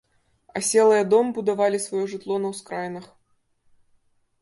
[0.59, 3.11] Аселыя дом будавалі сваё жытло на ўскраінах.